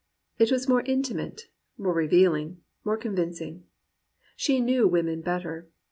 It 0.39 0.49
was 0.51 0.67
more 0.67 0.81
intimate, 0.81 1.43
more 1.77 1.93
revealing, 1.93 2.61
more 2.83 2.97
convincing. 2.97 3.65
She 4.35 4.59
knew 4.59 4.87
women 4.87 5.21
better. 5.21 5.69